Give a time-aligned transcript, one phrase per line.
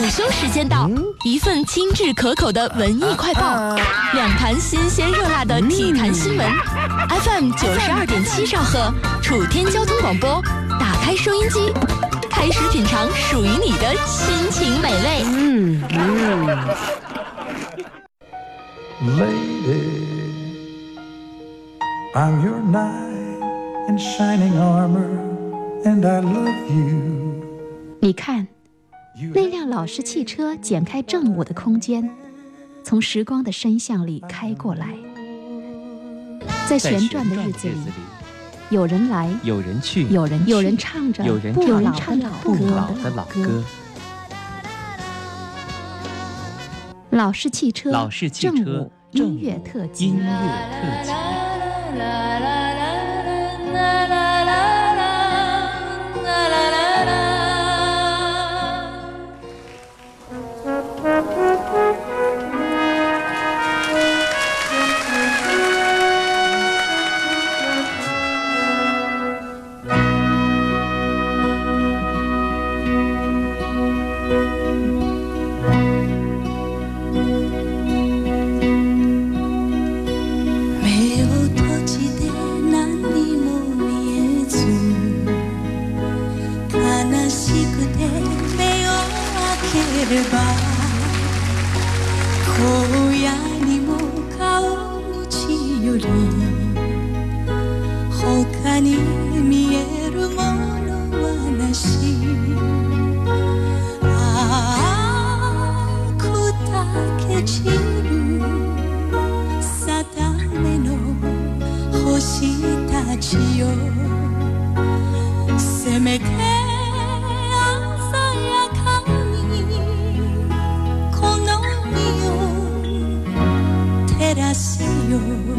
[0.00, 0.88] 午休时间到，
[1.24, 3.76] 一份精致可口的文艺快报，
[4.14, 6.50] 两盘新鲜热辣的体坛新闻。
[7.10, 8.90] FM 九十二点七兆赫，
[9.20, 10.40] 楚天交通广播，
[10.80, 11.70] 打开收音机，
[12.30, 15.22] 开始品尝属于你的亲情美味。
[15.26, 16.46] 嗯嗯。
[19.18, 19.82] Lady,
[22.14, 25.10] I'm your knight in shining armor,
[25.84, 27.44] and I love you.
[28.00, 28.48] 你看。
[29.34, 32.08] 那辆老式汽车剪开正午的空间，
[32.82, 34.94] 从时光的深巷里开过来。
[36.66, 37.74] 在旋转的日子里，
[38.70, 41.22] 有人来，有人去，有人有人唱着
[42.42, 43.62] 不老的老歌。
[47.10, 52.59] 老式汽车，老式汽车，音乐特辑，音乐特辑。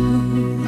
[0.02, 0.61] you.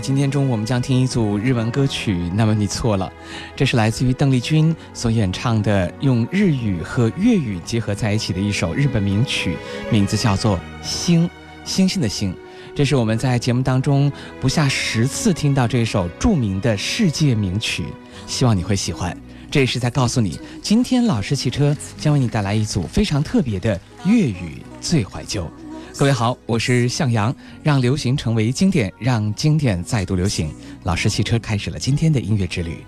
[0.00, 3.12] 今天中午我们将听一组日文歌曲，那么你错了。
[3.56, 9.56] 这是来自于邓丽君所演唱的，用日语和粤语结合在一起的一首日本名曲，
[9.90, 11.28] 名字叫做《星
[11.64, 12.32] 星星的星》。
[12.74, 14.10] 这是我们在节目当中
[14.40, 17.84] 不下十次听到这首著名的世界名曲，
[18.26, 19.16] 希望你会喜欢。
[19.50, 25.50] 这也是在告诉你，今天老师汽车将为你带来一组非常特别的粤语最怀旧。
[25.98, 30.48] 各位好，我是向阳，让流行成为经典，让经典再度流行。
[30.84, 32.84] 老式汽车开始了今天的音乐之旅。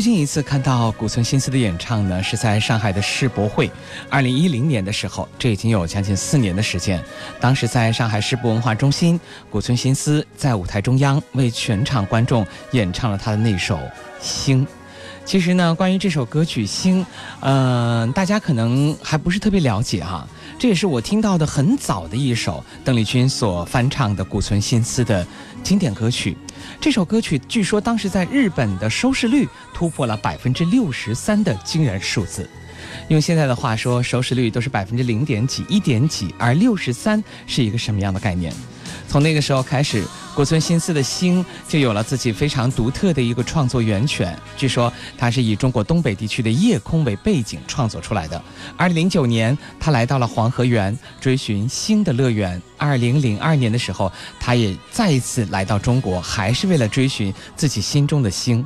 [0.00, 3.70] 最近一次看到古村新司的演唱呢，是在上海的世博会，
[4.08, 6.98] 二零一零年的时候，这已经有将近四年的时间。
[7.38, 13.76] 当时在上海世博文化中心，古村新司在舞台中央为全场观众演唱了他的那首
[14.22, 14.66] 《星》。
[15.26, 17.04] 其实呢，关于这首歌曲《星》，
[17.40, 20.26] 嗯，大家可能还不是特别了解哈。
[20.60, 25.26] 这也是我听到的很早的一首邓丽君所翻唱的古存新思的
[25.62, 26.36] 经典歌曲。
[26.78, 32.46] 这首歌曲据说当时在日本的收视率突破了百分之六十三的惊人数字，
[33.08, 38.52] 用现在的话说，收视率都是百分之零点几、一点几，而六十三是一个什么样的概念？
[39.10, 40.04] 从那个时候开始，
[40.36, 44.38] 国村新司的星就有了自己非常独特的一个创作源泉。
[44.56, 48.40] 据说他是以中国东北地区的夜空为背景创作出来的。
[48.76, 52.62] 二零零九年，他来到了黄河源，追寻新的乐园。
[52.76, 58.64] 二零零二年的时候，他也再一次来到中国，还是为了追寻自己心中的星。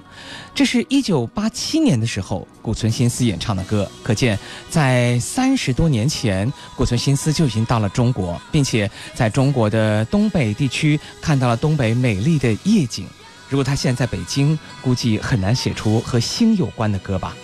[0.54, 3.90] 这是一九八七年的时候，古村新司演唱的歌。
[4.04, 4.38] 可见，
[4.70, 13.04] 在三十多年前，古村新司就已经到了中国，并且在中国的东北地区看到了东北美丽的夜景。
[13.48, 17.36] 如果他现在在北京，估计很难写出和星有关的歌吧。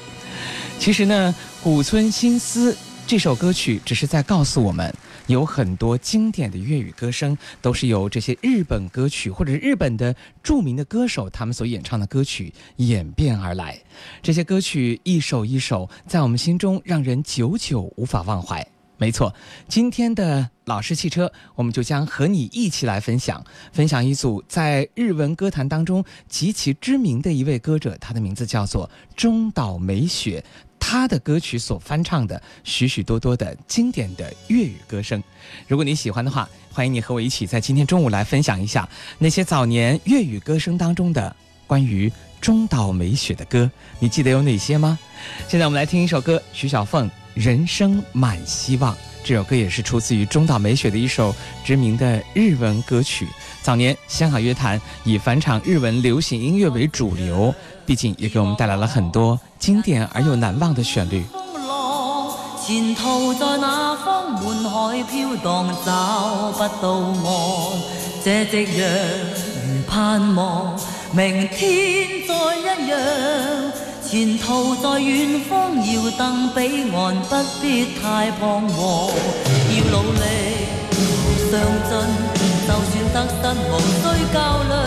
[0.78, 1.34] 其实呢，
[1.64, 2.76] 古村新司
[3.08, 4.94] 这首歌曲只是在告诉我们。
[5.30, 13.80] 有很多经典的粤语歌声，都是由这些日本歌曲或者日本的著名的歌手他们所演唱的歌曲演变而来。
[14.20, 18.66] 这些歌曲一首一首，在我们心中让人久久无法忘怀。
[18.98, 19.32] 没错，
[19.66, 23.42] 今天的老式汽车，我们就将和你一起来分享，
[23.72, 30.44] 分享一组在日文歌坛当中极其知名的一位歌者，他的名字叫做中岛美雪。
[30.80, 35.22] 他的歌曲所翻唱的许许多多的经典的粤语歌声，
[35.68, 38.88] 如果你喜欢的话，欢迎你和我一起在今天中午来分享一下
[39.18, 41.36] 那些早年粤语歌声当中的
[41.66, 42.10] 关于
[42.40, 44.98] 中岛美雪的歌，你记得有哪些吗？
[45.46, 48.94] 现在我们来听一首歌，徐小凤《人生满希望》。
[49.22, 53.28] 这首歌也是出自于中岛美雪的一首知名的日文歌曲。
[53.60, 57.54] 早年香港乐坛以翻唱日文流行音乐为主流，
[57.90, 61.24] 毕竟也给我们带来了很多经典而又难忘的旋律。
[62.64, 64.30] 前途在那方？
[64.30, 67.76] 满海飘荡，找不到我。
[68.24, 68.86] 这夕阳
[69.66, 70.78] 如盼望，
[71.10, 72.96] 明天再一样。
[74.08, 79.10] 前途在远方，要登彼岸，不必太彷徨。
[79.66, 80.22] 要努力
[81.50, 81.58] 上
[81.90, 81.90] 进，
[82.68, 84.02] 就算得失无需
[84.32, 84.38] 较
[84.70, 84.78] 量。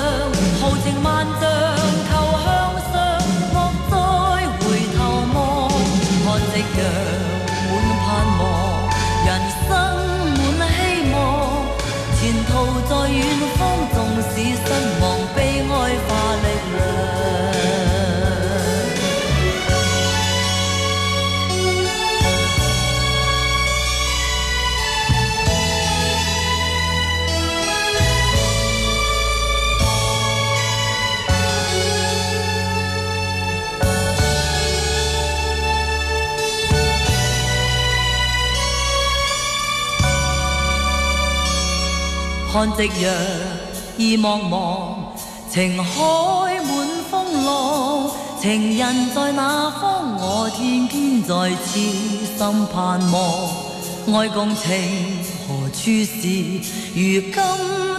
[0.62, 1.44] 豪情万丈，
[6.76, 7.13] 看
[42.54, 43.12] 看夕阳
[43.98, 44.94] 意茫茫，
[45.50, 48.12] 情海满风浪。
[48.40, 50.20] 情人在哪方？
[50.20, 53.50] 我天天在痴心盼望。
[54.16, 55.18] 爱共情
[55.48, 56.28] 何处是？
[56.94, 57.34] 如今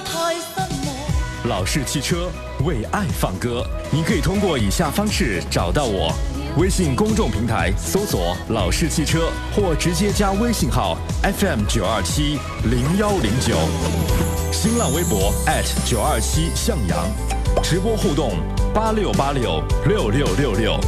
[0.05, 1.49] 太失望。
[1.49, 2.31] 老式汽车
[2.65, 6.13] 为爱放歌，你可以通过以下方式找到我。
[6.59, 12.39] 微信公众平台搜索“老式汽车”，或直接加微信号 FM 九二七
[12.71, 13.57] 零幺零九。
[14.55, 15.35] 新浪微博
[15.85, 17.11] 九二七向阳，
[17.61, 18.39] 直播互动
[18.73, 20.81] 八六八六六六六六，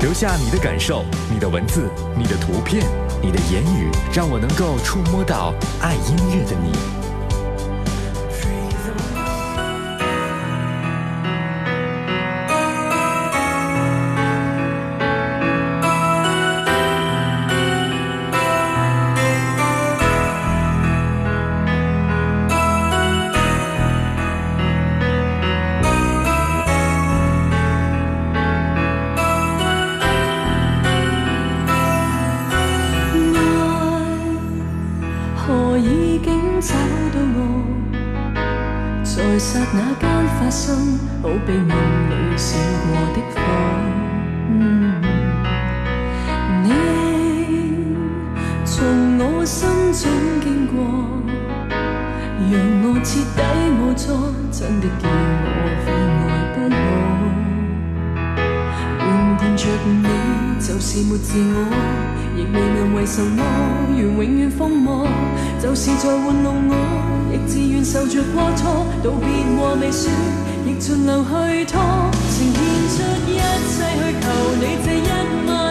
[0.00, 1.02] 留下你的感受、
[1.32, 2.86] 你的文字、你的图片、
[3.22, 7.05] 你的言语，让我能够触摸到爱音乐的你。
[41.22, 41.68] 好比梦
[42.10, 43.36] 里闪过的火。
[46.62, 46.68] 你
[48.64, 48.74] 从
[49.18, 50.02] 我心中
[50.40, 50.74] 经过，
[52.50, 53.40] 让我彻底
[53.80, 54.04] 无错，
[54.52, 55.10] 真的叫我
[55.84, 55.86] 非
[56.22, 56.74] 爱不可。
[59.04, 59.06] 怨
[59.38, 60.06] 念着你，
[60.60, 61.58] 就是没自我。
[62.36, 63.42] 亦未能为什么，
[63.96, 65.08] 愿永远疯魔，
[65.58, 66.72] 就是在玩弄我，
[67.32, 70.10] 亦自愿受着过错，道别话未说。
[70.66, 72.58] 亦尽量去拖呈献
[72.90, 72.96] 出
[73.30, 73.38] 一
[73.70, 74.26] 切去求
[74.60, 75.65] 你这一晚。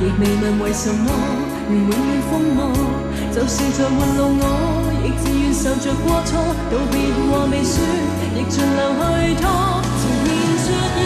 [0.00, 1.10] 亦未问为什么，
[1.70, 2.70] 愿永远疯魔。
[3.34, 4.44] 就算在玩弄我，
[5.04, 6.38] 亦自愿受着过错。
[6.70, 6.94] 道别
[7.26, 7.82] 话未说，
[8.36, 9.42] 亦尽量去拖。
[9.98, 10.28] 前面
[10.62, 10.98] 说一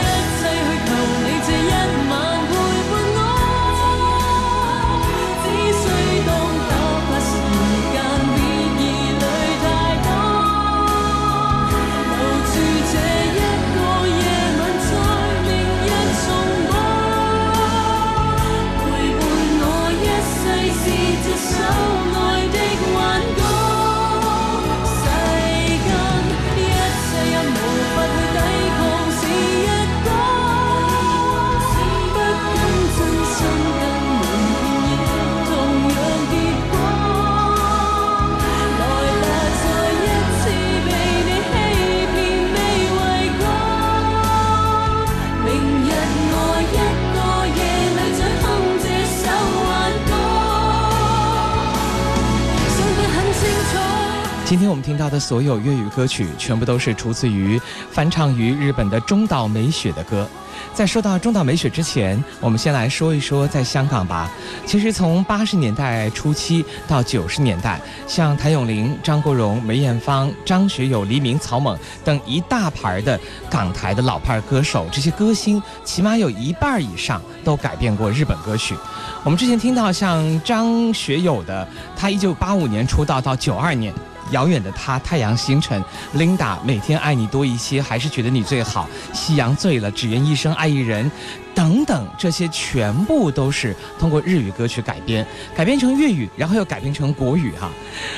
[54.52, 57.58] 今天我们听到的所有粤语歌曲，全部都是出自于
[57.90, 60.28] 翻唱于日本的中岛美雪的歌。
[60.74, 64.30] 在说到中岛美雪之前，我们先来说一说在香港吧。
[64.66, 73.18] 其实从八十年代初期到九十年代，像谭咏麟、张国荣、梅艳芳、张学友、黎明、草蜢等一大牌的
[73.48, 78.76] 港台的老派歌手，这些歌星起码有一半以上都改编过日本歌曲。
[79.24, 81.66] 我们之前听到像张学友的，
[81.96, 83.90] 他一九八五年出道到九二年。
[84.30, 88.88] 遥远的他，太阳星辰，Linda，每天爱你多一些，还是觉得你最好。
[89.12, 91.10] 夕阳醉了，只愿一生爱一人，
[91.54, 97.70] 等等，这些全部都是通过日语歌曲改编，改编成粤语，然后又改编成国语哈。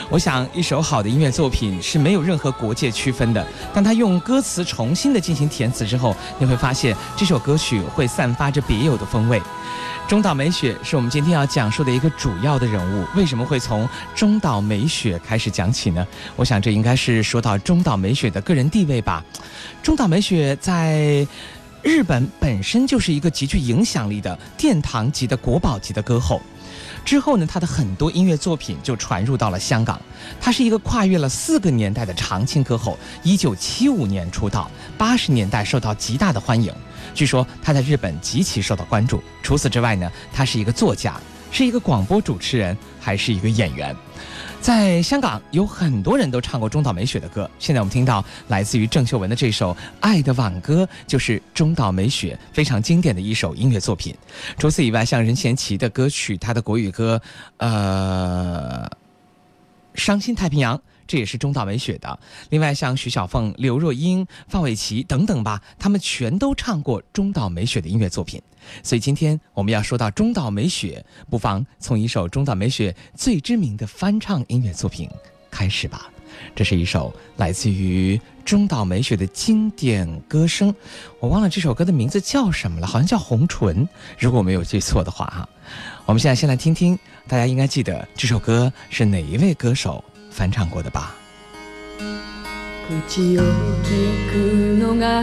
[0.09, 3.47] 我想，一首好的音乐作品是没有任何国界区分的。
[3.73, 9.41] 当他用歌词重新的进行填词之后，你会发现这首歌曲会散发着别有的风味。
[10.07, 13.07] 中岛美雪是我们今天要讲述的一个主要的人物。
[13.17, 16.07] 为什么会从中岛美雪开始讲起呢？
[16.37, 19.25] 我想这应该是说到中岛美雪的个人地位吧。
[19.83, 21.27] 中岛美雪在
[21.85, 26.41] 日本本身就是一个极具影响力的殿堂级的国宝级的歌后。
[27.05, 30.01] 之后呢，她的很多音乐作品就传入到了香港。
[30.41, 32.99] 她是一个跨越了四个年代的长青歌后。
[33.23, 36.73] 一九七五年出道，八十年代受到极大的欢迎。
[37.15, 39.23] 据说她在日本极其受到关注。
[39.43, 43.95] 除此之外呢，她是一个作家，是一个广播主持人，还是一个演员。
[44.65, 47.51] 在香港有很多人都唱过中岛美雪的歌。
[47.59, 54.17] 现在我们听到来自于郑秀文的这首《爱的挽歌》，就是中岛美雪非常经典的一首音乐作品。
[54.57, 57.21] 除此以外，像任贤齐的歌曲，他的国语歌，
[57.59, 58.89] 呃，
[60.01, 60.79] 《伤心太平洋》。
[61.07, 62.19] 这也是中岛美雪的。
[62.51, 68.41] 另外，像徐小凤、刘若英、范玮琪等等吧，他们全都唱过中岛美雪的音乐作品。
[68.83, 75.09] 所以今天我们要说到中岛美雪，不妨从一首中岛美雪最知名的翻唱音乐作品
[75.51, 76.11] 开始吧。
[76.55, 80.75] 这是一首来自于中岛美雪的经典歌声，
[81.21, 83.87] 我忘了这首歌的名字叫什么了，好像叫《红唇》，
[84.19, 85.49] 如果没有记错的话哈。
[86.07, 90.03] 我们现在先来听听，大家应该记得这首歌是哪一位歌手。
[90.37, 91.15] 翻唱过的吧。
[93.07, 93.43] 口を
[93.85, 94.35] 聞く
[94.83, 95.23] のが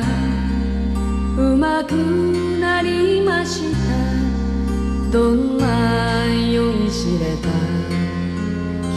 [1.38, 1.92] うまく
[2.62, 3.78] なりました。
[5.12, 7.50] どんな酔いしれた。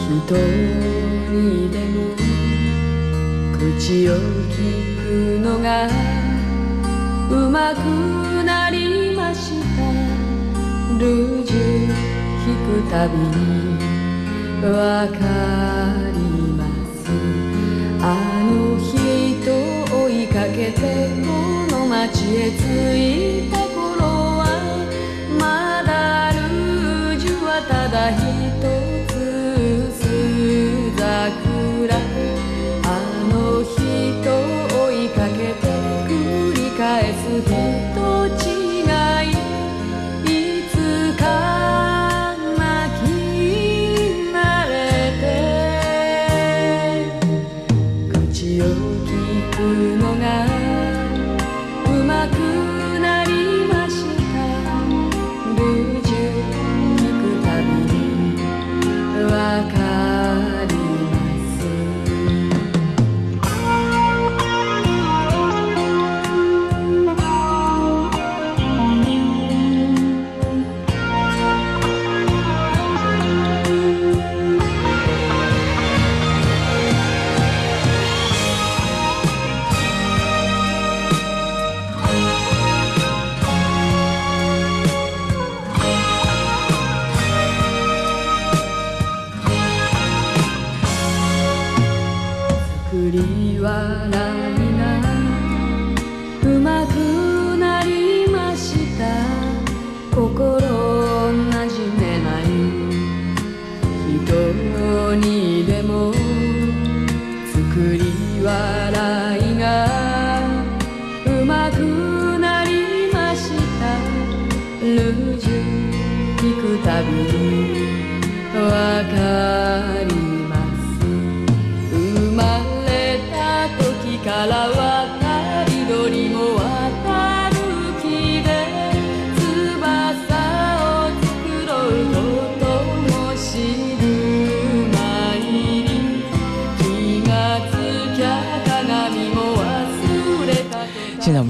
[0.07, 2.15] 一人でも
[3.57, 4.15] 口を
[4.49, 4.55] 聞
[5.03, 5.89] くのが
[7.29, 7.79] うまく
[8.45, 9.83] なりました。
[10.97, 11.55] ルージュ
[12.47, 13.74] 引くたびに
[14.63, 15.13] わか
[16.13, 16.19] り
[16.53, 17.09] ます。
[18.01, 18.03] あ
[18.43, 18.93] の人
[19.93, 20.79] 追いかけて
[21.25, 21.27] こ
[21.71, 22.59] の街へ着
[22.95, 23.83] いた頃
[24.39, 24.43] は
[25.39, 28.24] まだルージュはただ一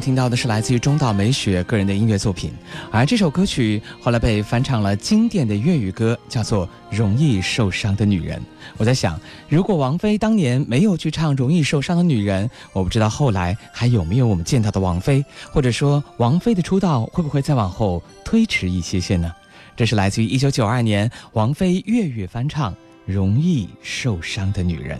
[0.05, 2.51] 听到的是来自于中岛美雪个人的音乐作品，
[2.91, 8.37] 而这首歌曲后来被翻唱了经典的粤语歌，叫做《容易受伤的女人》。
[8.77, 19.33] 我在想，如果王菲当年没有去唱《容易受伤的女人》，我不知道后来还有没有我们见到的王菲，或者说王菲的出道会不会再往后推迟一些些呢？
[19.75, 22.71] 这是来自于一九九二年王菲粤语翻唱
[23.07, 24.99] 《容易受伤的女人》。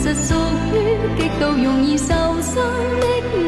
[0.00, 0.34] 实属
[0.72, 0.76] 于
[1.18, 2.62] 极度容易受伤
[3.46, 3.47] 的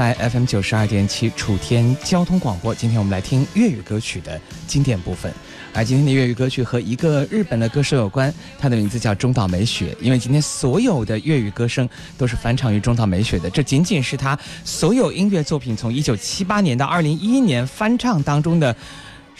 [0.00, 5.30] 在 FM 九十二点七楚天交通广播，今天我们来听粤语歌曲的经典部分。
[5.74, 9.94] 而今天的粤语歌曲和一个日本的歌手有关，他的名字叫中岛美雪。
[10.00, 11.86] 因为今天所有的粤语歌声
[12.16, 18.74] 都是翻唱于中岛美雪的，这仅仅是他所有音乐作品从一九七八年到二零一一年翻唱当中的。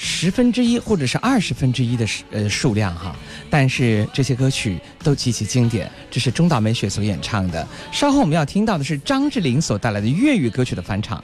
[0.02, 3.14] 十分之一或者是二十分之一的呃数量哈，
[3.50, 5.90] 但是这些歌曲都极其经典。
[6.10, 7.68] 这是中岛美雪所演唱的。
[7.92, 11.22] 稍后我们要听到的是张智霖所带来的粤语歌曲的翻唱。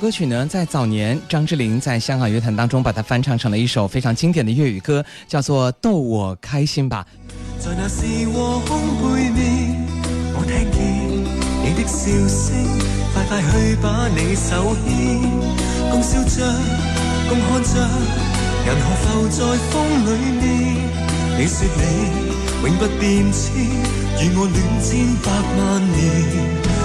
[0.00, 7.06] 歌曲呢，在早年张智霖在香港乐坛当中把它翻唱成了一首非常经典的粤语歌，叫做《逗我开心吧》。
[7.62, 9.86] 在那时和空背面，
[10.32, 10.80] 我听见
[11.62, 12.56] 你的笑声，
[13.12, 14.88] 快快去把你手牵，
[15.90, 16.48] 共笑着，
[17.28, 17.76] 共看着，
[18.64, 19.36] 银河浮在
[19.68, 20.08] 风里
[20.40, 20.48] 面。
[21.36, 21.80] 你说你
[22.64, 23.52] 永不变迁，
[24.24, 24.88] 与我恋千
[25.20, 25.60] 百万
[25.92, 26.00] 年，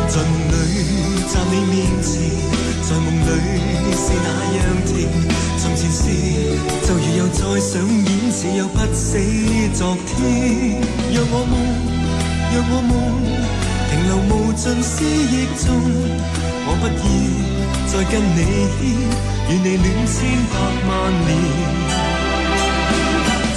[0.09, 0.83] 在梦里
[1.31, 2.74] 站你面前。
[2.87, 3.17] 在梦里
[3.97, 5.09] 是那样甜，
[5.57, 6.05] 从前事
[6.85, 9.17] 就如又再上演，似有不死
[9.73, 10.13] 昨天。
[11.11, 11.53] 让我梦，
[12.53, 12.93] 让我梦，
[13.89, 15.65] 停留无尽思忆中。
[16.67, 16.93] 我不要
[17.89, 18.39] 再跟你
[18.77, 18.79] 牵，
[19.49, 20.13] 与你恋千
[20.53, 20.55] 百
[20.87, 20.91] 万
[21.25, 21.27] 年。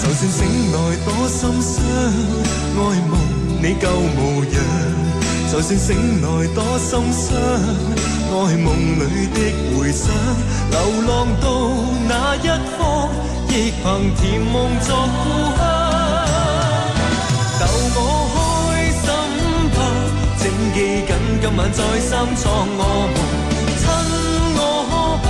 [0.00, 0.40] 就算醒
[0.72, 1.76] 来多心伤，
[2.78, 3.12] 爱梦
[3.60, 4.18] 你旧模
[4.54, 4.56] 样。
[5.52, 5.86] 就算醒
[6.22, 7.28] 来多心伤。
[8.30, 8.68] 爱梦
[9.00, 9.38] 里的
[9.74, 10.06] 回想，
[10.70, 11.46] 流浪到
[12.06, 12.78] 那一方，
[13.48, 13.84] 亦凭
[14.16, 15.24] 甜梦作故
[15.56, 15.60] 乡。
[17.58, 17.62] 逗
[17.96, 17.98] 我
[18.34, 18.36] 开
[18.92, 19.02] 心
[19.74, 19.78] 吧，
[20.38, 20.42] 请
[20.74, 21.10] 记紧
[21.40, 22.44] 今晚再三闯
[22.76, 22.80] 我
[23.16, 23.18] 梦。
[23.80, 23.82] 亲
[24.56, 24.60] 我
[25.24, 25.26] 吧，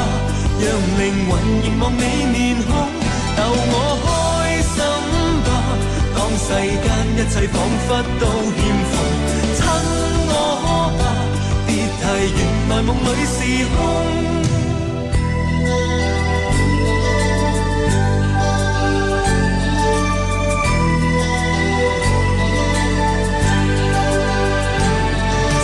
[0.58, 0.66] 让
[0.98, 1.30] 灵魂
[1.62, 2.68] 凝望你面孔。
[3.36, 4.08] 逗我开
[4.74, 4.76] 心
[5.46, 5.48] 吧，
[6.16, 6.46] 当世
[6.82, 7.56] 间一切仿
[7.86, 8.92] 佛都欠奉。
[9.56, 10.17] 亲。
[12.16, 13.36] 原来梦里是
[13.76, 13.76] 空。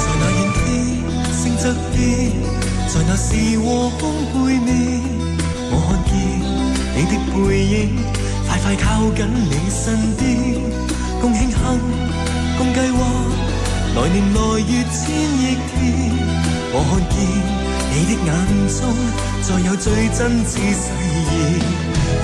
[0.00, 0.62] 在那远天
[1.32, 1.62] 星侧
[1.94, 1.98] 边，
[2.88, 3.28] 在那时
[3.58, 4.02] 和风
[4.32, 4.68] 背面，
[5.70, 6.12] 我看见
[6.94, 7.72] 你的背影，
[8.46, 9.18] 快快靠紧
[9.50, 9.82] 你身
[10.16, 10.22] 边，
[11.20, 11.56] 共庆幸，
[12.58, 13.00] 共计划。
[13.94, 16.10] 来年来月千亿天，
[16.72, 17.16] 我看见
[17.90, 18.28] 你的眼
[18.66, 18.82] 中
[19.40, 20.90] 再有最真挚誓
[21.30, 21.32] 言。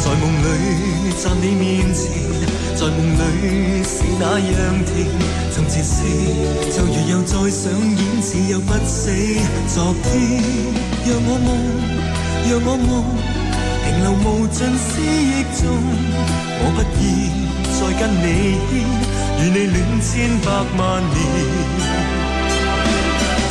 [0.01, 0.45] 在梦里
[1.23, 2.11] 站你面前，
[2.75, 5.07] 在梦里是那样甜。
[5.55, 6.03] 从前事
[6.75, 9.15] 就如又再上演，似有不死
[9.69, 10.43] 昨天。
[11.07, 11.49] 让我梦，
[12.51, 12.91] 让我梦，
[13.85, 15.71] 停留无尽思忆中。
[16.63, 16.99] 我不要
[17.79, 19.10] 再跟你牵。
[19.41, 21.17] 与你恋千百万年，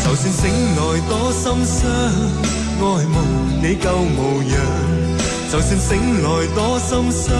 [0.05, 0.41] 就算醒
[0.75, 1.89] 来多心伤，
[2.79, 3.17] 爱梦
[3.59, 4.53] 你旧模样。
[5.51, 7.35] 就算醒来多心伤，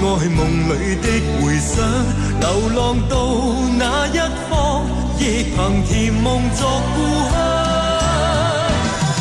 [0.00, 1.76] 爱梦里的回想。
[2.40, 2.44] 流
[2.74, 3.14] 浪到
[3.78, 4.18] 那一
[4.48, 4.86] 方，
[5.18, 5.20] 亦
[5.54, 6.60] 凭甜梦作
[6.94, 6.96] 故
[7.28, 7.34] 乡。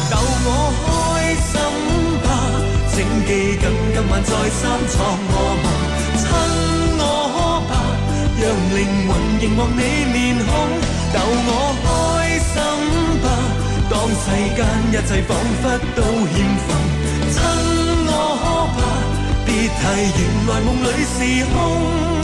[0.09, 0.47] 逗我
[0.87, 0.87] 开
[1.35, 1.51] 心
[2.23, 2.27] 吧，
[2.89, 2.95] 请
[3.27, 4.97] 记紧今晚再三闯
[5.27, 5.67] 我梦，
[8.41, 9.81] 让灵魂凝望你
[10.13, 10.47] 面孔，
[11.13, 11.15] 逗
[11.47, 11.49] 我
[11.83, 11.87] 开
[12.39, 12.55] 心
[13.21, 13.27] 吧。
[13.89, 14.25] 当世
[14.55, 14.57] 间
[14.91, 15.29] 一切仿
[15.61, 15.63] 佛
[15.95, 16.67] 都欠奉，
[17.33, 17.35] 亲
[18.07, 18.11] 我
[18.75, 18.79] 吧，
[19.45, 19.79] 别提
[20.15, 21.17] 原来梦里是
[21.53, 22.18] 空。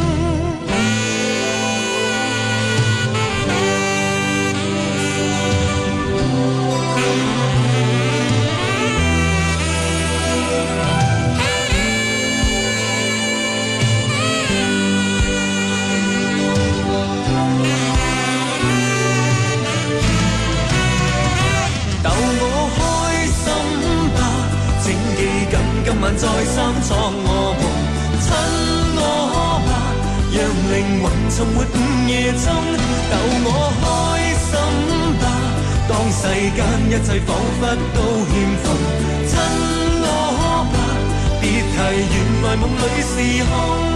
[26.13, 27.27] 再三闯我
[27.59, 27.63] 梦，
[28.21, 28.27] 亲
[28.95, 29.01] 我
[29.65, 29.69] 吧，
[30.31, 30.37] 让
[30.71, 31.75] 灵魂重活午
[32.07, 32.45] 夜中，
[33.09, 33.13] 逗
[33.43, 33.47] 我
[33.81, 33.83] 开
[34.45, 34.51] 心
[35.19, 35.23] 吧。
[35.87, 36.21] 当世
[36.53, 36.57] 间
[36.89, 37.61] 一切仿佛
[37.93, 37.97] 都
[38.29, 38.65] 欠奉，
[39.27, 39.33] 亲
[40.01, 40.05] 我
[40.71, 40.75] 吧，
[41.41, 41.73] 别提
[42.13, 43.13] 原来梦里是
[43.45, 43.94] 空。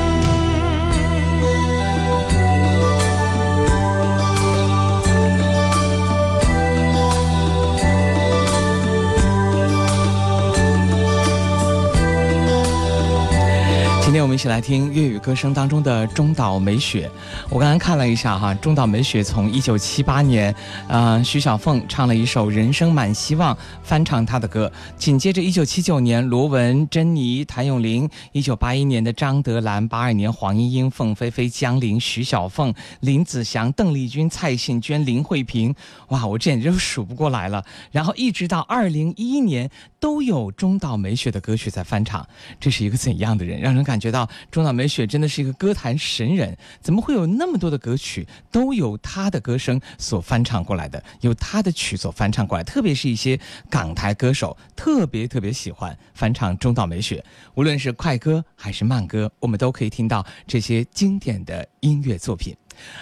[14.09, 17.07] 今天我们一起来听粤语歌声当中的中岛美雪。
[17.47, 20.53] 我刚刚看了一下哈，中岛美雪从一九七八年，
[20.87, 24.71] 呃，徐小凤唱了一首《人生满希望》，翻唱她的歌。
[24.97, 35.75] 紧接着一九七九年，罗文、珍妮、谭咏麟；一九八一年的张德兰，八二年黄莺莺、凤飞飞、江玲、徐小凤、林子祥、邓丽君、蔡幸娟、林慧萍。
[36.07, 37.63] 哇，我简直就数不过来了。
[37.91, 39.69] 然后一直到二零一一年，
[39.99, 42.27] 都有中岛美雪的歌曲在翻唱。
[42.59, 43.61] 这是一个怎样的人？
[43.61, 46.57] 让人感觉到中岛美雪真的是一个歌坛神人。
[46.81, 51.03] 怎么会有那么多的歌曲都有她的歌声所翻唱过来的？
[51.21, 57.23] 有她的曲所翻唱过来，特别是一些港台歌手特别特别喜欢翻唱中岛美雪。
[57.55, 62.55] 无论是快歌还是慢歌，我们都可以听到这些经典的音乐作品。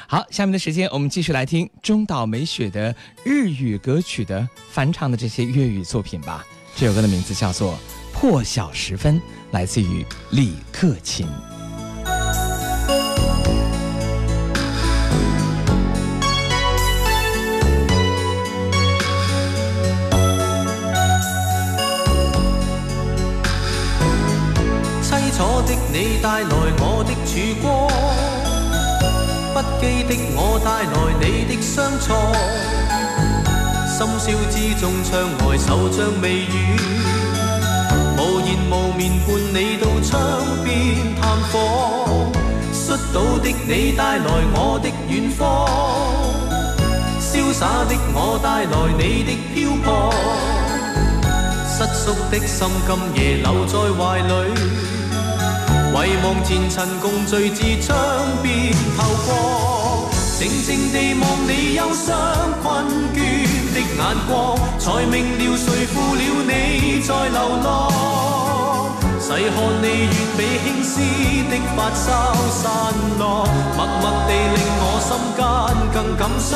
[0.08, 6.44] 好，下面的时间我们继续来听中岛美雪的日语歌曲的翻唱的这些粤语作品吧。
[6.76, 7.74] 这首歌的名字叫做
[8.20, 9.16] 《破晓时分》，
[9.52, 11.28] 来自于李克勤。
[25.04, 26.50] 凄楚的你带来
[26.80, 27.88] 我的曙光。
[29.54, 32.34] 不羁的我带来你的伤错，
[33.96, 35.14] 深宵之中窗
[35.48, 36.76] 外手像微雨，
[39.28, 40.16] 伴你到窗
[40.64, 40.68] 边
[41.20, 41.56] 探访。
[42.72, 45.68] 摔倒的你带来我的远方，
[47.20, 49.88] 潇洒的我带来你的漂泊，
[51.68, 52.90] 失宿的心今
[53.22, 54.32] 夜留在怀里。
[55.98, 57.92] 遗忘前尘，共聚至窗
[58.42, 60.08] 边透光。
[60.40, 62.16] 静静地望你忧伤
[62.64, 63.16] 困倦
[63.74, 67.68] 的眼光，才明了谁负了你在流浪。
[69.28, 70.96] 细看你远比轻丝
[71.52, 72.08] 的发梢
[72.50, 72.66] 散
[73.20, 73.44] 落，
[73.76, 75.44] 默默地令我心间
[75.94, 76.50] 更感伤。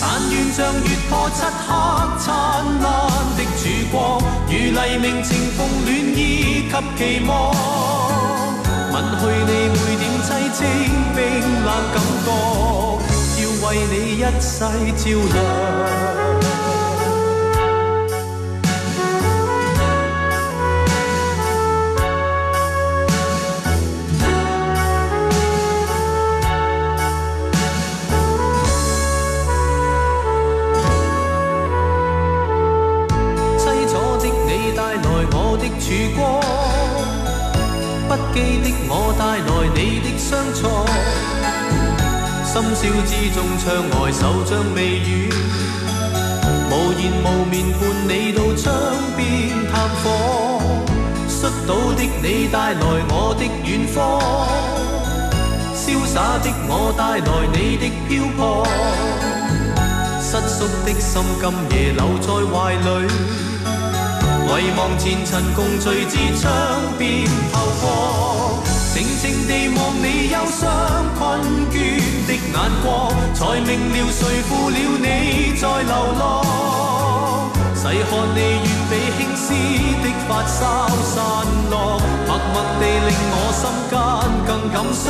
[0.00, 1.68] 但愿像月破漆黑
[2.18, 2.24] 灿
[2.80, 2.88] 烂
[3.36, 3.98] 的曙光，
[4.48, 7.30] 如黎明情逢暖意及期望，
[8.90, 10.64] 吻去你每点凄清
[11.14, 11.20] 冰
[11.62, 12.26] 冷感觉，
[13.36, 14.56] 要为你一世
[14.96, 16.21] 照亮。
[38.32, 40.86] 记的我带来你的伤错
[42.46, 43.66] 深宵之中，窗
[44.00, 45.30] 外手像微雨，
[46.70, 48.72] 无言无眠伴你到窗
[49.16, 49.20] 边
[49.70, 50.04] 探访。
[51.28, 54.20] 摔倒的你带来我的远方，
[55.74, 58.66] 潇洒的我带来你的漂泊。
[60.20, 63.08] 失缩的心今夜留在怀里，
[64.60, 66.50] 遗忘前尘共聚至窗
[66.98, 67.84] 边透光。
[68.92, 70.60] 静静地望你忧伤
[71.18, 71.20] 困
[71.70, 71.74] 倦
[72.26, 76.22] 的眼光，才明了谁负了你在流浪。
[77.74, 79.44] 细看你远比轻丝
[80.02, 80.60] 的发梢
[81.02, 81.16] 散
[81.70, 81.74] 落，
[82.26, 83.60] 默默地令我心
[83.90, 83.92] 间
[84.46, 85.04] 更感伤。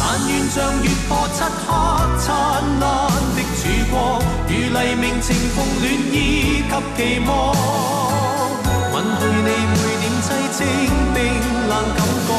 [0.00, 1.68] 但愿像月破漆黑
[2.18, 2.26] 灿
[2.80, 2.82] 烂
[3.64, 6.14] 雨光，如黎明情逢暖意
[6.62, 7.30] 及期望，
[8.92, 10.60] 吻去你每点凄清
[11.14, 11.16] 冰
[11.68, 12.30] 冷感觉，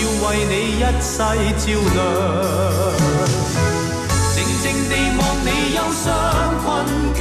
[0.00, 0.02] 要。
[0.20, 1.24] 为你一世照
[1.94, 1.98] 亮，
[4.34, 6.06] 静静地望你忧伤
[6.62, 6.64] 困
[7.16, 7.18] 倦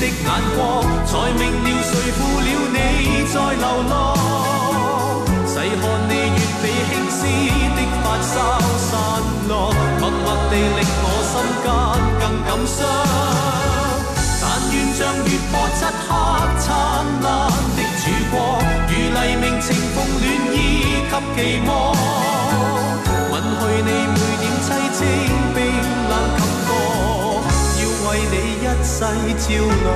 [0.00, 0.58] 的眼光，
[1.06, 2.76] 才明了谁负了你
[3.28, 3.92] 在流浪。
[5.46, 7.20] 细看你越被轻丝
[7.76, 8.34] 的发梢
[8.88, 8.90] 散
[9.46, 9.52] 落，
[10.00, 11.66] 默默地令我心间
[12.20, 12.76] 更感伤。
[14.40, 16.10] 但愿像月破漆黑
[16.58, 16.66] 灿
[17.22, 17.26] 烂
[17.76, 18.34] 的曙光，
[18.88, 20.56] 如黎明情逢暖意
[21.10, 21.68] 及期望。
[23.30, 25.00] 吻去你每点凄清
[25.54, 25.56] 冰
[26.10, 26.68] 冷感觉，
[27.80, 28.96] 要为你一世
[29.38, 29.46] 照
[29.84, 29.86] 亮。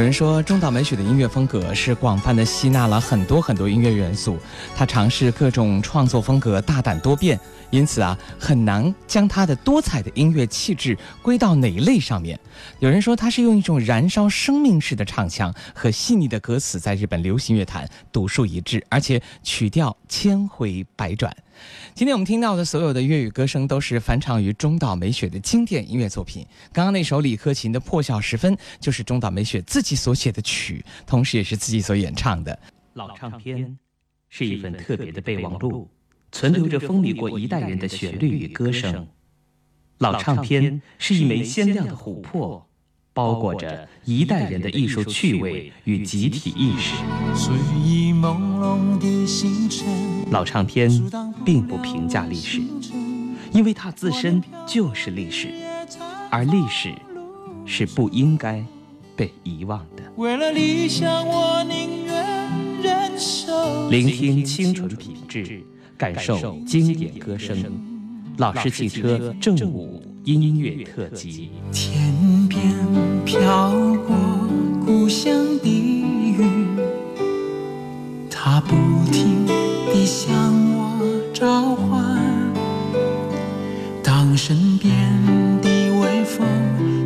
[0.00, 4.38] 有人说，中岛美雪的音乐风格是广泛的吸纳了很多很多音乐元素，
[4.74, 12.40] 她尝试各种创作风格，大胆多变，因此啊，很难将她的多彩的音乐气质归到哪一类上面。
[12.78, 21.30] 有人说，她是用一种燃烧生命式的唱腔和细腻的歌词，在日本流行乐坛独树一帜，而且曲调千回百转。
[21.94, 26.46] 今天我们听到的所有的粤语歌声都是翻唱于中岛美雪的经典音乐作品。
[26.72, 32.58] 刚刚那首李克勤的《破晓时分》就是中岛美雪自己所写的曲，同时也是自己所演唱的。
[32.94, 33.78] 老唱片
[34.28, 35.88] 是一份特别的备忘录，
[36.32, 39.08] 存留着风靡过一代人的旋律与歌声。
[39.98, 42.66] 老唱片是一枚鲜亮的琥珀。
[43.12, 46.94] 包裹着一代人的艺术趣味与集体意识。
[50.30, 50.88] 老唱片
[51.44, 52.60] 并不评价历史，
[53.52, 55.48] 因为它自身就是历史，
[56.30, 56.94] 而历史
[57.66, 58.64] 是不应该
[59.16, 60.04] 被遗忘的。
[63.90, 65.62] 聆听清纯品质，
[65.98, 67.56] 感受经典歌声。
[68.36, 71.50] 老式汽车正午音乐特辑。
[71.72, 72.72] 天边
[73.24, 73.70] 飘
[74.06, 74.16] 过
[74.86, 76.78] 故乡的云，
[78.30, 78.76] 它不
[79.12, 79.44] 停
[80.00, 80.32] 你向
[80.72, 80.98] 我
[81.30, 82.02] 召唤。
[84.02, 84.90] 当身边
[85.60, 85.68] 的
[86.00, 86.46] 微风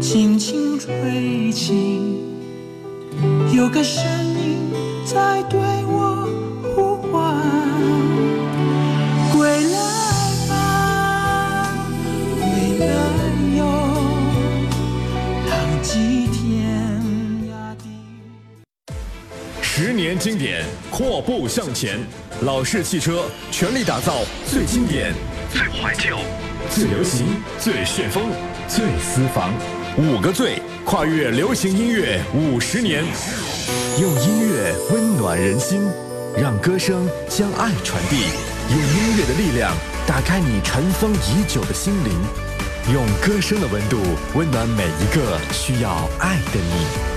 [0.01, 2.23] 轻轻吹起，
[3.53, 4.71] 有个声音
[5.05, 6.29] 在对我
[6.77, 7.35] 呼唤。
[19.77, 21.99] 十年经典，阔步向前。
[22.43, 25.15] 老式汽车全力打造最经典、
[25.53, 26.17] 最怀旧、
[26.69, 27.27] 最流行、
[27.61, 28.25] 最旋风、
[28.69, 29.53] 最私房。
[29.97, 33.05] 五个最，跨越流行音乐五十年，
[34.01, 35.89] 用音乐温暖人心，
[36.37, 38.27] 让歌声将爱传递。
[38.69, 39.73] 用音乐的力量
[40.07, 42.13] 打开你尘封已久的心灵，
[42.93, 43.99] 用歌声的温度
[44.35, 47.14] 温暖每一个需要爱的你。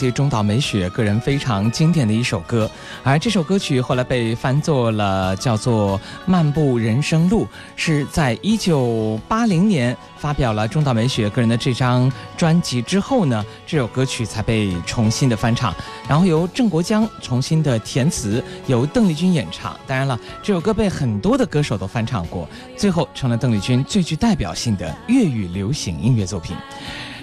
[0.00, 2.70] 自中岛美雪个人非常经典的一首歌，
[3.02, 7.44] 而这首歌曲后来被翻作了叫做《漫步人生路》，
[7.76, 15.74] 是在一九八零年发表了中岛美雪个人的这张专辑之后呢，这首歌曲才被重新的翻唱，
[16.08, 19.78] 然后由郑国江重新的填词，由邓丽君演唱。
[19.86, 26.56] 当然了，这首歌被很多的歌手都翻唱过，最后成了邓丽君最具代表性的粤语流行音乐作品。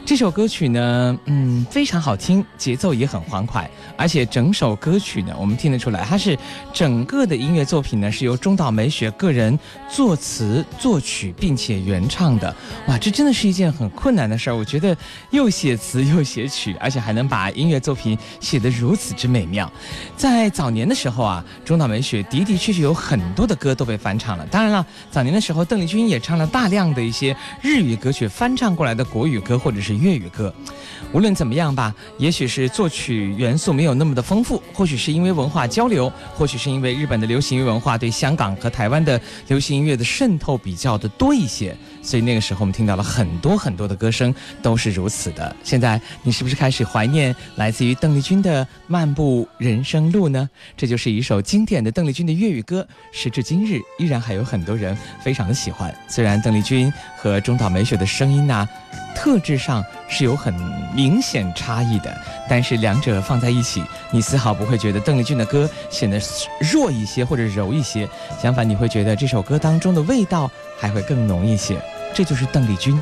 [0.07, 6.39] 这首歌曲呢，嗯，非常好听，节奏也很欢快，而且整首歌曲呢，我们听得出来，它是
[6.71, 9.59] 整个的音乐作品呢，是由中岛美雪个人
[9.91, 12.55] 作词作曲并且原唱的。
[12.87, 14.55] 哇，这真的是一件很困难的事儿。
[14.55, 14.95] 我觉得
[15.31, 19.69] 又写词又写曲，而且还能把音乐作品写得如此之美妙。
[20.15, 24.47] 在早年的时候啊，中岛美雪的的确确有很多的歌都被翻唱了。
[24.49, 29.96] 当然了，早年的时候，邓丽君也唱了大量的一些日语歌曲翻唱过来的国语歌或者是。
[29.97, 30.53] 粤语歌。
[31.13, 41.75] 无论怎么样吧，也许是作曲元素没有那么的丰富，或许是因为文化交流，或许是因为日本的流行音乐文化对香港和台湾的流行音乐的渗透比较的多一些，
[42.07, 45.53] 所以那个时候我们听到了很多很多的歌声都是如此的。
[45.61, 50.49] 现在你是不是开始怀念来自于邓丽君的《漫步人生路》呢？
[50.77, 55.93] 这就是一首经典的邓丽君的粤语歌，时至今日依然还有很多人非常的喜欢。
[56.07, 58.65] 虽然邓丽君和中岛美雪的声音呢，
[59.13, 60.55] 特质上是有很。
[60.95, 62.17] 明显差异的，
[62.49, 66.19] 但是两者放在一起，你丝毫不会觉得邓丽君的歌显得
[66.59, 68.07] 弱一些或者柔一些，
[68.41, 70.49] 相反，你会觉得这首歌当中的味道
[70.79, 71.79] 还会更浓一些。
[72.13, 73.01] 这就是邓丽君。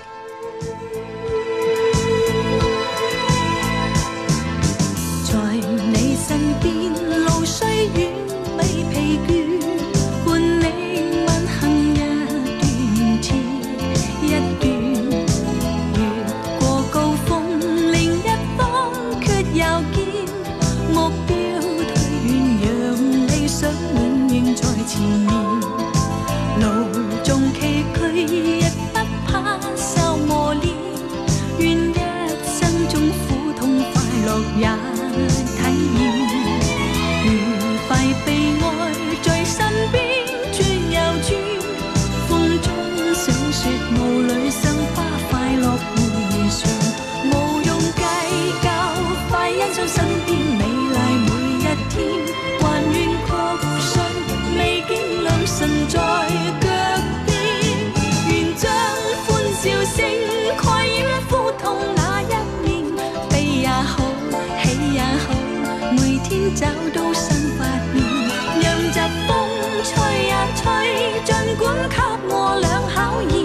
[71.88, 73.45] 给我两口热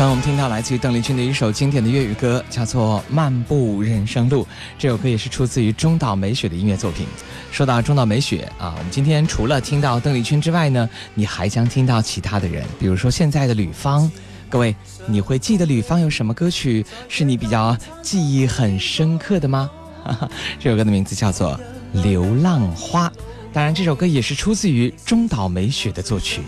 [0.00, 4.44] 当我们听到来自于邓丽君的一首经典的粤语歌，叫做《漫步人生路》。
[4.78, 7.06] 这首歌也是出自于中岛美雪的音乐作品。
[7.52, 14.10] 说到中岛美雪啊，我们今天除了听到邓丽君之外呢，你还将听到其他的人，比如说现在的吕方。
[14.48, 14.74] 各位，
[15.06, 19.70] 你会记得吕方有什么歌曲是你比较记忆很深刻的吗？
[20.58, 21.60] 这首歌的名字叫做
[22.02, 23.06] 《流浪花》，
[23.52, 26.40] 当然这首歌也是出自于中岛美雪的作曲。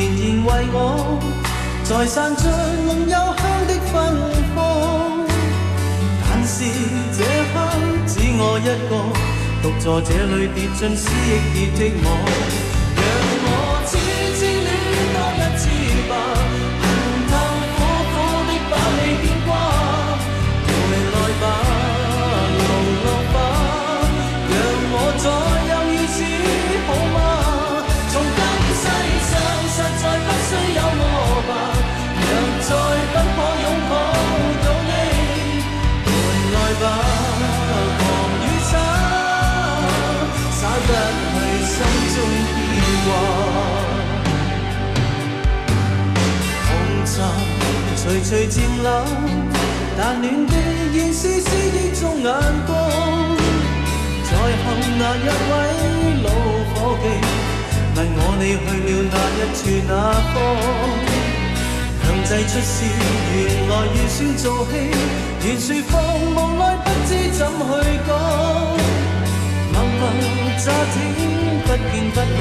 [0.00, 1.20] 仍然为我，
[1.84, 2.42] 在散着
[2.86, 3.92] 梦幽香的芬
[4.54, 4.58] 芳。
[6.22, 6.64] 但是
[7.12, 7.20] 这
[7.52, 7.54] 刻
[8.06, 8.92] 只我一个，
[9.62, 11.10] 独坐这里跌进思
[11.54, 12.69] 忆的网。
[48.22, 48.88] 徐徐渐冷，
[49.96, 50.52] 但暖的
[50.92, 52.28] 仍是诗意中眼
[52.66, 52.68] 光。
[54.24, 54.64] 在后
[54.98, 55.52] 那一位
[56.22, 56.28] 老
[56.74, 57.04] 伙计，
[57.96, 59.58] 问我你去了那一处
[59.88, 59.90] 那
[60.30, 60.34] 方？
[62.02, 62.72] 强制出示，
[63.34, 63.36] 原
[63.68, 64.72] 来预算做戏，
[65.44, 65.90] 原说放
[66.36, 68.08] 无奈，不知怎去讲。
[70.62, 70.94] 乍听
[71.62, 71.72] 不见
[72.12, 72.40] 不理，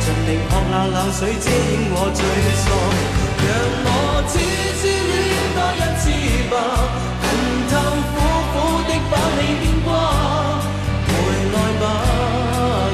[0.00, 1.52] 尽力喝下冷水遮掩
[1.92, 2.18] 我沮
[2.64, 3.21] 丧。
[3.44, 3.50] 让
[3.84, 3.86] 我
[4.28, 4.32] 痴
[4.78, 5.20] 痴恋
[5.56, 6.04] 多一次
[6.50, 6.54] 吧，
[7.22, 7.24] 恨
[7.70, 7.72] 透
[8.12, 8.14] 苦
[8.52, 8.54] 苦
[8.88, 9.88] 的把你牵挂。
[11.08, 11.10] 回
[11.52, 11.84] 来吧，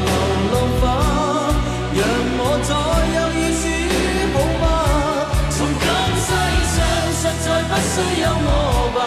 [0.04, 0.08] 流
[0.52, 0.82] 浪花，
[1.94, 2.00] 让
[2.40, 2.70] 我再
[3.16, 3.62] 有意思
[4.32, 4.64] 好吗？
[5.50, 5.84] 从今
[6.24, 6.28] 世
[6.74, 6.76] 上
[7.12, 7.92] 实在不需
[8.22, 8.48] 有我
[8.96, 8.98] 吧，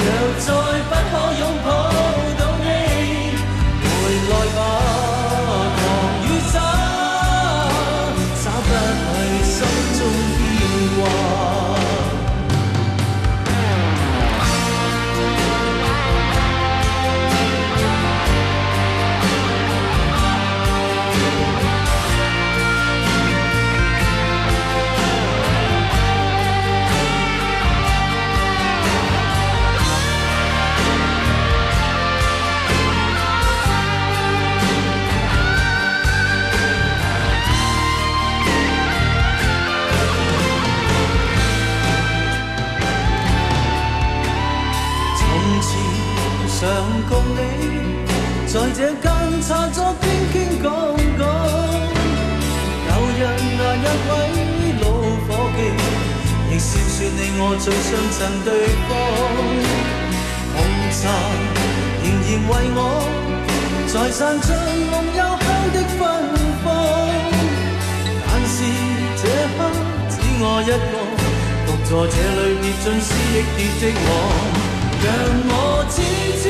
[0.00, 0.04] 若
[0.40, 0.48] 再
[0.88, 1.68] 不可拥抱。
[57.42, 58.48] 我最相衬对
[58.86, 58.90] 方。
[60.52, 60.56] 红
[60.92, 61.02] 茶
[62.04, 62.78] 仍然为我，
[63.88, 64.52] 在散尽
[64.90, 65.98] 浓幽香的芬
[66.62, 66.64] 芳。
[68.26, 68.54] 但是
[69.16, 69.24] 这
[69.56, 69.58] 刻
[70.10, 70.12] 只
[70.42, 70.94] 我一个，
[71.64, 74.08] 独坐这里灭尽思忆跌的网。
[75.02, 75.08] 让
[75.48, 75.52] 我
[75.88, 75.96] 痴
[76.42, 76.44] 痴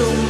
[0.00, 0.29] 最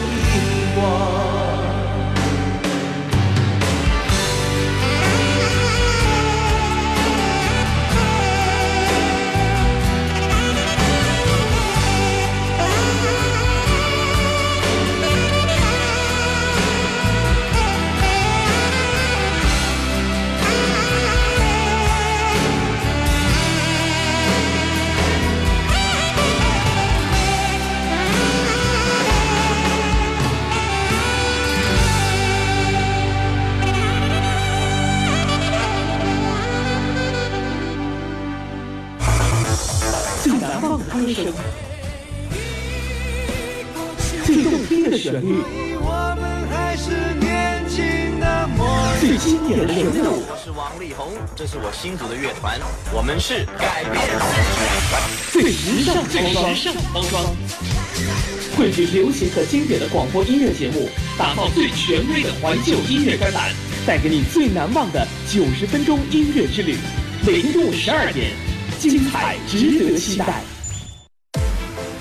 [58.86, 63.52] 流行和经典的广播音乐节目，打造最权威的怀旧音乐专栏，
[63.86, 66.76] 带给你最难忘的九十分钟音乐之旅。
[67.26, 68.32] 每天中午十二点，
[68.78, 70.42] 精彩值得期待。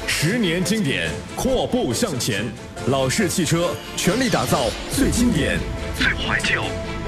[0.08, 2.46] 十年经典，阔步向前。
[2.88, 5.60] 老式汽车全力打造最经典、
[5.98, 6.64] 最怀旧、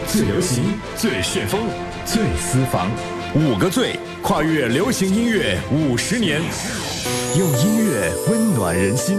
[0.07, 0.63] 最流行、
[0.97, 1.61] 最旋风、
[2.05, 2.91] 最私房。
[3.33, 6.41] 五个最，跨越流行音乐五十年，
[7.37, 9.17] 用音乐温暖人心，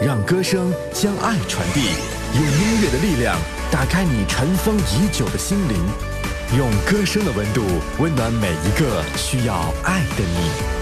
[0.00, 1.80] 让歌声将爱传递。
[2.34, 3.36] 用音乐的力量
[3.70, 5.76] 打开你尘封已久的心灵，
[6.56, 7.62] 用歌声的温度
[7.98, 10.77] 温暖每一个需要爱的你。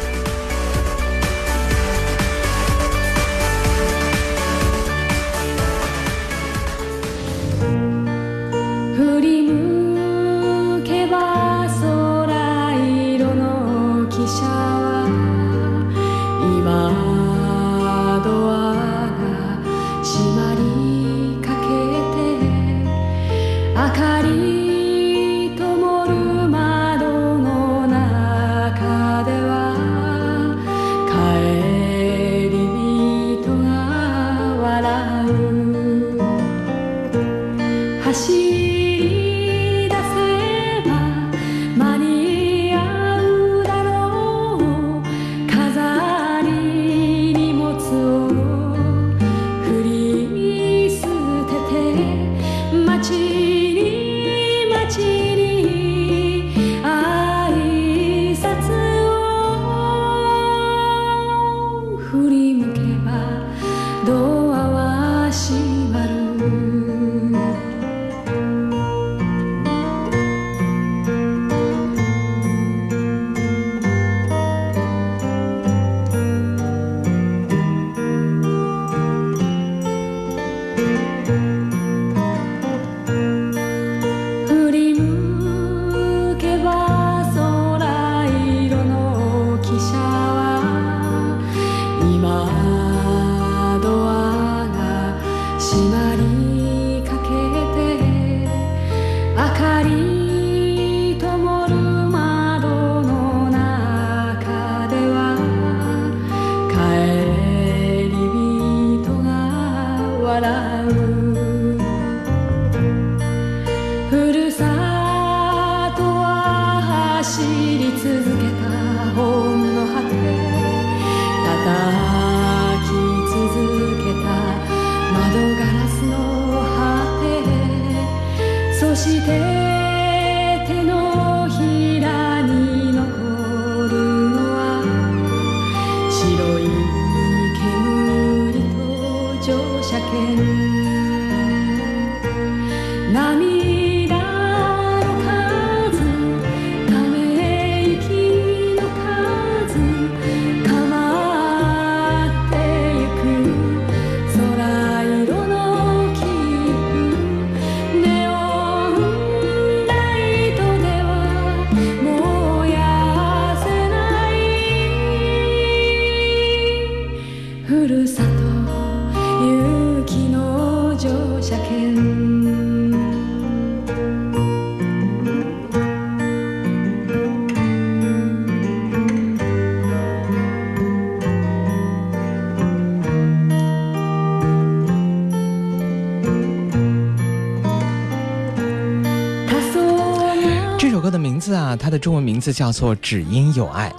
[191.76, 193.90] 啊，它的中文名字叫做《只因有爱》。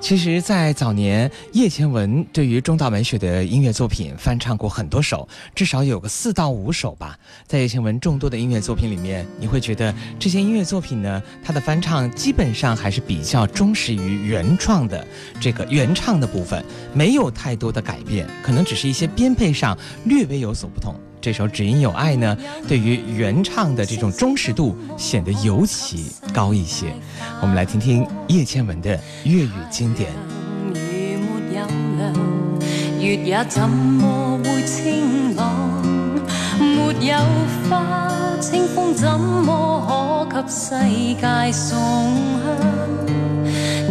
[0.00, 7.18] 其实，在早年，叶倩文对于中岛美雪的音乐作品翻唱过很多首，至少有个四到五首吧。
[7.46, 15.06] 在叶倩文众多的音乐作品里面，你会觉得这些音乐作品呢，它的翻唱基本上还是比较忠实于原创的
[15.40, 16.62] 这个原唱的部分，
[16.92, 20.94] 没有太多的改变，可能只是一些编配上略微有所不同。
[21.24, 22.36] 这首《只因有爱》呢，
[22.68, 26.88] 对于原唱的这种忠实度显得尤其高一些。
[27.40, 28.90] 我们来听听叶倩文的
[29.24, 30.10] 粤语经典。
[30.70, 31.20] 没有
[31.50, 31.66] 亮，
[33.00, 35.82] 月也怎么会清朗？
[36.60, 37.16] 没有
[37.70, 40.74] 花，清风怎么可给世
[41.18, 41.74] 界送
[42.44, 43.16] 香？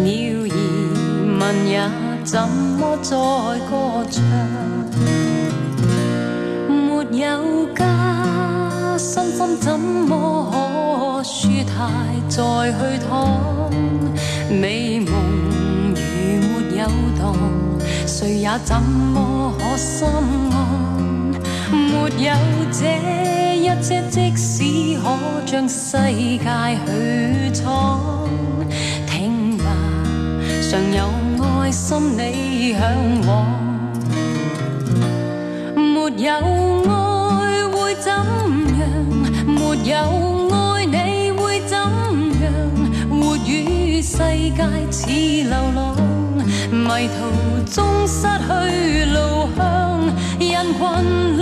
[0.04, 1.90] 鸟儿问也
[2.24, 3.18] 怎么再
[3.68, 4.22] 歌唱？
[7.14, 7.86] 有家，
[8.98, 11.88] 身心怎么可舒泰
[12.28, 12.42] 再
[12.72, 13.70] 去躺？
[14.50, 15.14] 美梦
[15.94, 16.02] 如
[16.42, 16.88] 没有
[17.20, 17.36] 荡，
[18.08, 20.08] 谁也怎么可心
[20.52, 20.52] 安？
[21.72, 22.34] 没有
[22.72, 22.82] 这
[23.58, 24.64] 一切，即使
[25.00, 25.06] 可
[25.46, 26.40] 将世界
[26.88, 28.28] 去闯，
[29.08, 29.66] 听吧，
[30.62, 30.98] 尚有
[31.44, 32.82] 爱心你向
[33.28, 33.30] 往。
[35.76, 36.32] 没有
[38.00, 38.20] 怎样？
[39.46, 39.92] 没有
[40.50, 41.82] 爱你会怎样？
[43.10, 45.96] 活于世界似流浪，
[46.72, 47.20] 迷途
[47.72, 48.52] 中失去
[49.12, 49.18] 路
[49.56, 49.62] 向，
[50.40, 50.82] 人群
[51.38, 51.42] 里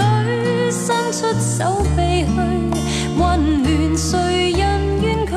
[0.72, 2.30] 伸出手臂去
[3.18, 3.22] 温
[3.64, 4.62] 暖，谁人
[5.02, 5.34] 愿拒？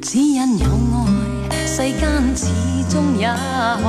[0.00, 0.64] 只因有
[1.50, 2.02] 爱，世间
[2.36, 2.42] 始
[2.90, 3.84] 终也可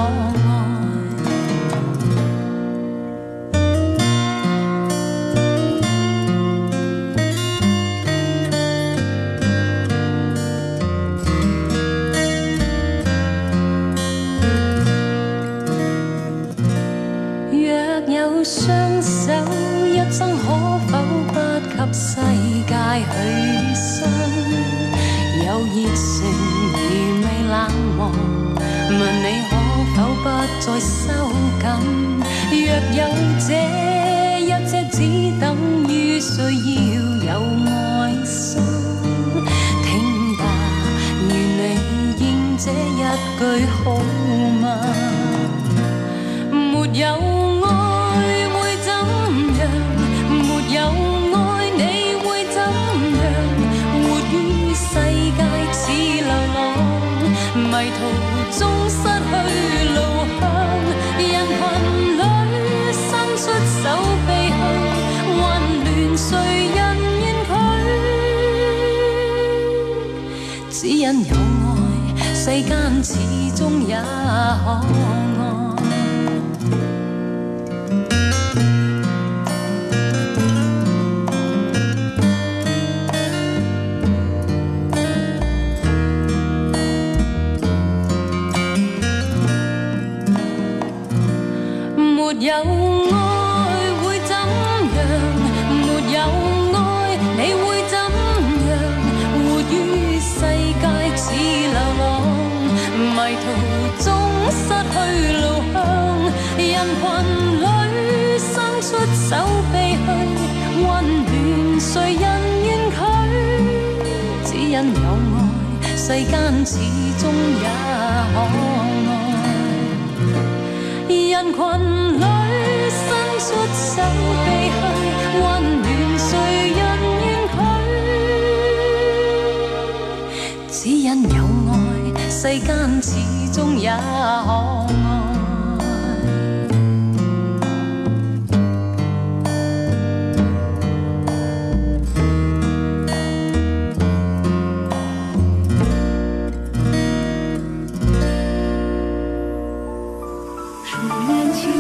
[132.47, 133.17] 世间始
[133.51, 134.85] 终也可爱。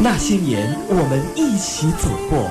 [0.01, 2.49] 那些年，我们一起走过；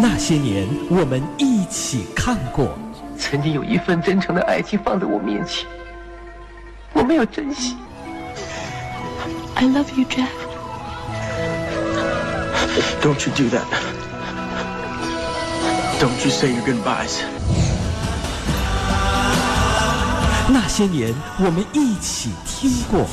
[0.00, 2.78] 那些年，我们一起看过。
[3.18, 5.66] 曾经有一份真诚的爱情放在我面前，
[6.92, 7.76] 我没有珍惜。
[9.54, 10.28] I love you, Jeff.
[13.00, 13.64] Don't you do that.
[15.98, 17.22] Don't you say your goodbyes.
[20.48, 23.06] 那些年，我们一起听过。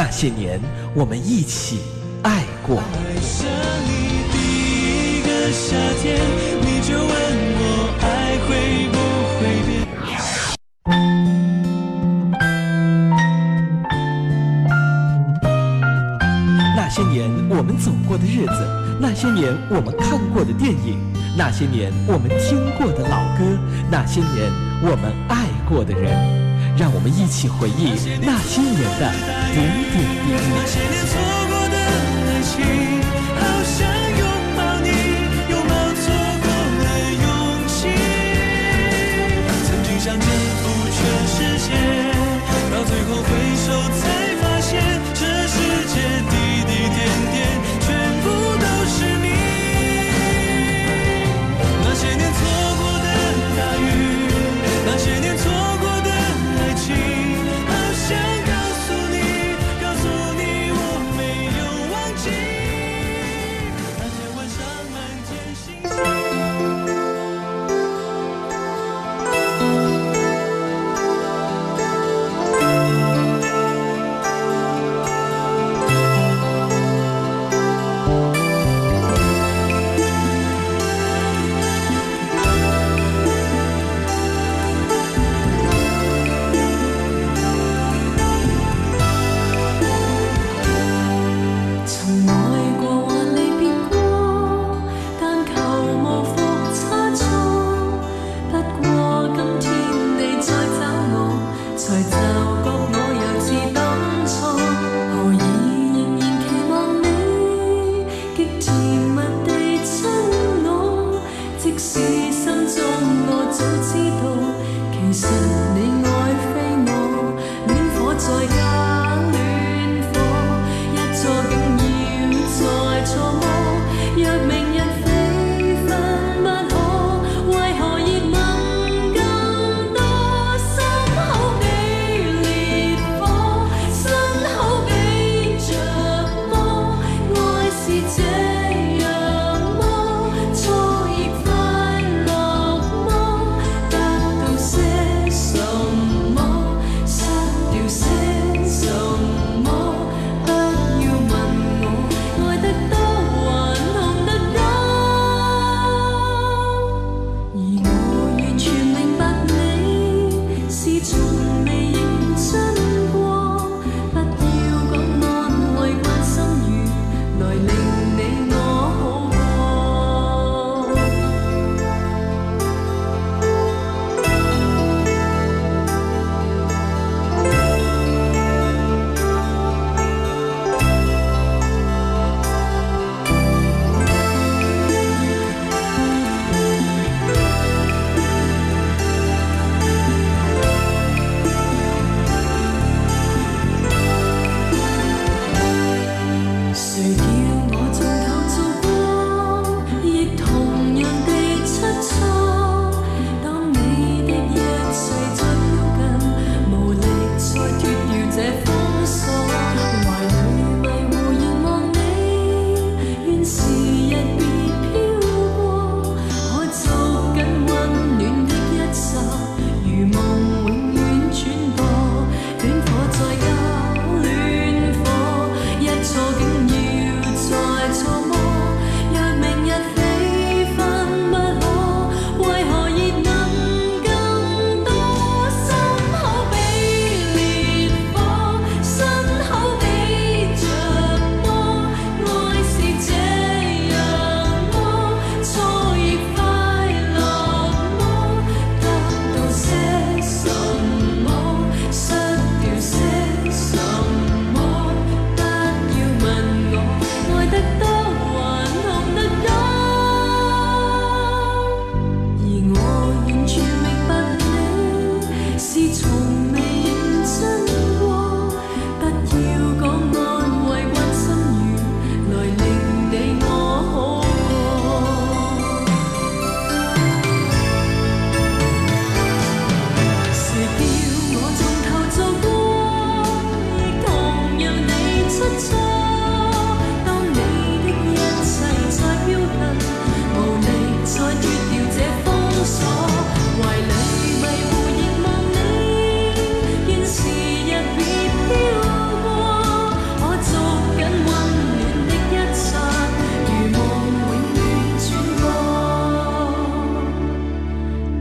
[0.00, 0.60] 那些年
[0.94, 1.80] 我们一起
[2.22, 2.76] 爱过。
[2.76, 3.48] 爱上
[3.82, 4.38] 你第
[5.18, 6.20] 一个夏天
[6.60, 7.10] 你就问
[7.58, 7.60] 我
[8.00, 8.46] 爱会
[8.92, 8.96] 不
[9.34, 9.90] 会变
[16.76, 20.96] 那些年我们走过的日子那些年我们看过的电影
[21.36, 23.44] 那些年我们听过的老歌
[23.90, 24.48] 那些年
[24.80, 26.37] 我们爱过的人。
[26.78, 27.90] 让我们一起回忆
[28.22, 29.12] 那些年的
[29.52, 31.12] 点点滴滴那些年错
[31.48, 32.97] 过的爱情。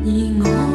[0.07, 0.66] 而我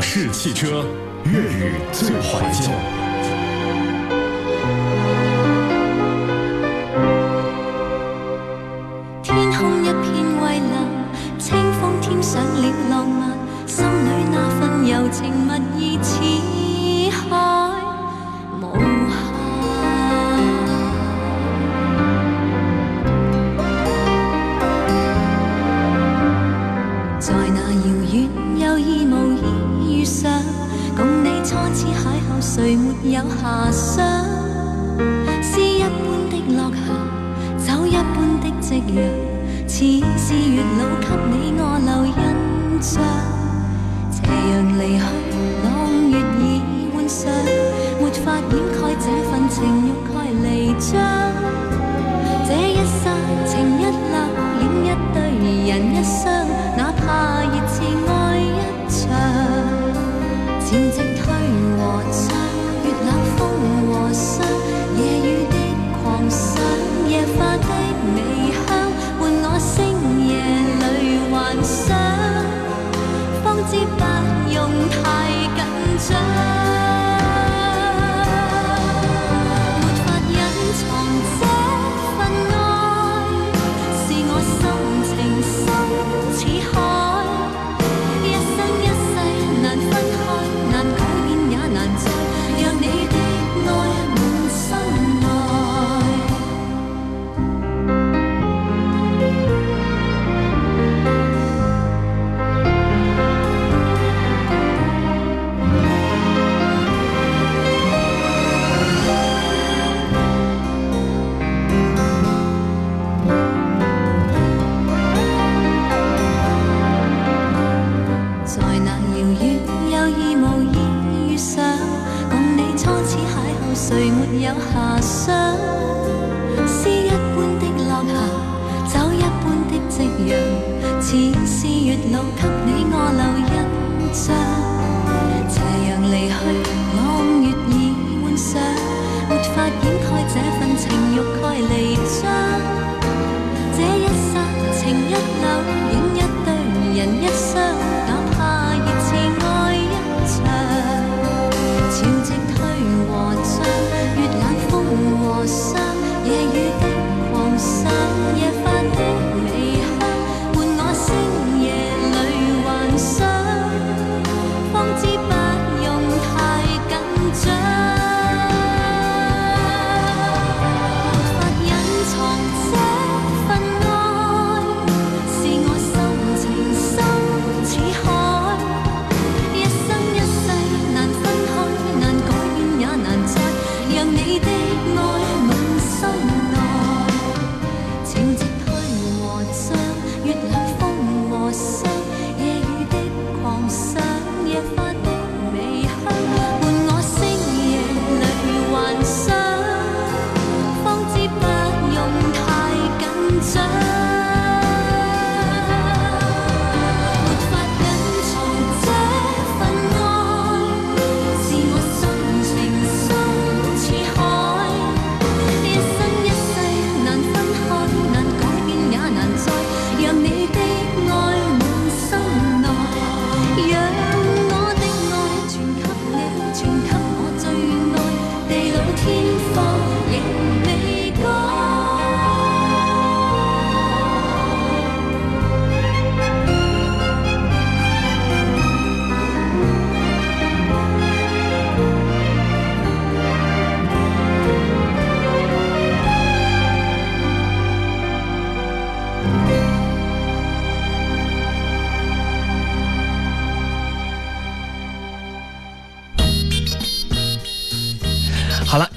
[0.00, 0.84] 是汽车
[1.24, 2.99] 粤语最怀旧。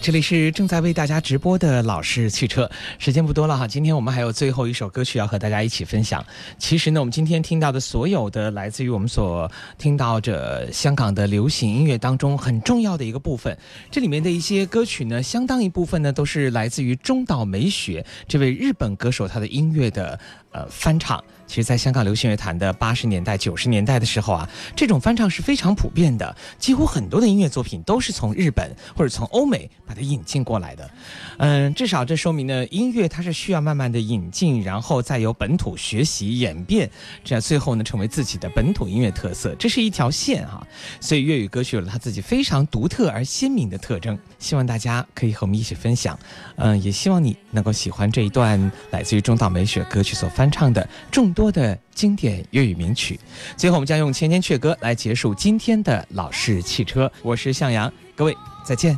[0.03, 2.69] 这里是正在为大家直播的老式汽车。
[2.99, 6.21] 时间不多了哈，今天我们还有最后一首歌曲要和大家一起分享。
[6.57, 13.57] 其实呢，我们今天听到的所有的来自于我们所听到这香港的流行音乐当中很重要的一个部分，
[13.89, 20.19] 这里面的一些歌曲呢，相当一部分呢，都是来自于中岛美雪这位日本歌手，他的音乐的。
[20.53, 21.23] 呃翻唱。
[21.53, 30.89] 其实在香港流行乐坛的八十年代九十年代的时候啊这种翻唱是非常普遍的几乎很多的音乐作品都是从日本或者从欧美把它引进过来的。
[31.37, 36.89] 嗯至少这说明呢音乐它是需要慢慢的引进然后再由本土学习演变
[37.23, 39.53] 这样最后呢成为自己的本土音乐特色。
[39.55, 40.65] 这是一条线哈
[40.99, 44.17] 所以粤语歌曲有了它自己非常独特而鲜明的特征。
[44.39, 46.17] 希望大家可以和我们一起分享。
[46.55, 51.53] 嗯也希望你能够喜欢这一段来自于中岛美雪歌曲所翻翻唱的众多。
[51.53, 53.19] 的经典粤语名曲，
[53.55, 57.09] 最后我们将用《千千阙歌》来结束今天的老式汽车。
[57.21, 58.35] 我是向阳，各位
[58.65, 58.97] 再见。